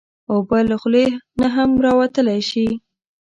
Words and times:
اوبه 0.31 0.59
له 0.69 0.75
خولې 0.81 1.05
نه 1.39 1.47
هم 1.55 1.69
راوتلی 1.85 2.39
شي. 2.49 2.67